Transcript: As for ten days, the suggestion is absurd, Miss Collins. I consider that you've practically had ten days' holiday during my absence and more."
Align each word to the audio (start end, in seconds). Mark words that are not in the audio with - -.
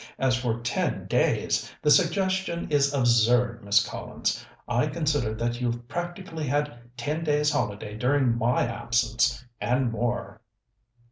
As 0.17 0.35
for 0.35 0.59
ten 0.61 1.05
days, 1.05 1.71
the 1.83 1.91
suggestion 1.91 2.67
is 2.71 2.91
absurd, 2.91 3.63
Miss 3.63 3.85
Collins. 3.87 4.43
I 4.67 4.87
consider 4.87 5.35
that 5.35 5.61
you've 5.61 5.87
practically 5.87 6.47
had 6.47 6.75
ten 6.97 7.23
days' 7.23 7.51
holiday 7.51 7.95
during 7.95 8.35
my 8.35 8.65
absence 8.65 9.45
and 9.61 9.91
more." 9.91 10.41